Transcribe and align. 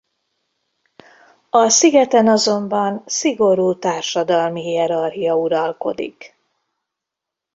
A 1.49 1.69
szigeten 1.69 2.27
azonban 2.27 3.03
szigorú 3.05 3.79
társadalmi 3.79 4.61
hierarchia 4.61 5.35
uralkodik. 5.35 6.35